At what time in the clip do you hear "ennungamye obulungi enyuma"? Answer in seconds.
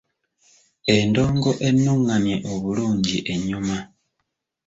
1.67-3.77